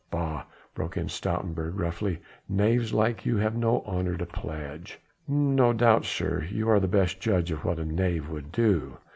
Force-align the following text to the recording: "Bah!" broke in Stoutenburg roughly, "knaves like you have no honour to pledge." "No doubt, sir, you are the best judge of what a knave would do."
"Bah!" 0.09 0.45
broke 0.73 0.97
in 0.97 1.09
Stoutenburg 1.09 1.77
roughly, 1.79 2.17
"knaves 2.49 2.91
like 2.91 3.23
you 3.23 3.37
have 3.37 3.55
no 3.55 3.83
honour 3.85 4.17
to 4.17 4.25
pledge." 4.25 4.99
"No 5.27 5.73
doubt, 5.73 6.05
sir, 6.05 6.41
you 6.49 6.67
are 6.71 6.79
the 6.79 6.87
best 6.87 7.19
judge 7.19 7.51
of 7.51 7.63
what 7.63 7.77
a 7.77 7.85
knave 7.85 8.27
would 8.27 8.51
do." 8.51 8.97